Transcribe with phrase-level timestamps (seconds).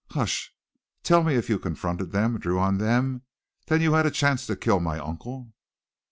[0.13, 0.51] "Hush
[1.03, 3.21] Tell me, if you confronted them, drew on them,
[3.67, 5.53] then you had a chance to kill my uncle?"